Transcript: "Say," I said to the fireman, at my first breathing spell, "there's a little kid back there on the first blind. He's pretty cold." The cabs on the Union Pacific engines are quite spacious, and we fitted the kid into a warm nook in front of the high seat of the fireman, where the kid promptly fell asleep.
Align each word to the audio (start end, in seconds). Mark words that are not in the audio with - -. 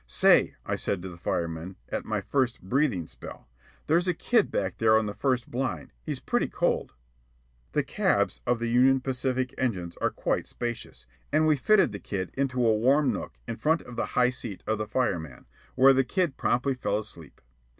"Say," 0.07 0.55
I 0.65 0.77
said 0.77 1.03
to 1.03 1.09
the 1.09 1.17
fireman, 1.19 1.75
at 1.89 2.05
my 2.05 2.21
first 2.21 2.59
breathing 2.63 3.05
spell, 3.05 3.47
"there's 3.85 4.07
a 4.07 4.09
little 4.09 4.25
kid 4.29 4.49
back 4.49 4.79
there 4.79 4.97
on 4.97 5.05
the 5.05 5.13
first 5.13 5.51
blind. 5.51 5.91
He's 6.01 6.19
pretty 6.19 6.47
cold." 6.47 6.93
The 7.73 7.83
cabs 7.83 8.41
on 8.47 8.57
the 8.57 8.65
Union 8.67 9.01
Pacific 9.01 9.53
engines 9.59 9.95
are 9.97 10.09
quite 10.09 10.47
spacious, 10.47 11.05
and 11.31 11.45
we 11.45 11.55
fitted 11.55 11.91
the 11.91 11.99
kid 11.99 12.31
into 12.35 12.65
a 12.65 12.75
warm 12.75 13.13
nook 13.13 13.37
in 13.47 13.57
front 13.57 13.83
of 13.83 13.95
the 13.95 14.05
high 14.17 14.31
seat 14.31 14.63
of 14.65 14.79
the 14.79 14.87
fireman, 14.87 15.45
where 15.75 15.93
the 15.93 16.03
kid 16.03 16.35
promptly 16.35 16.73
fell 16.73 16.97
asleep. 16.97 17.39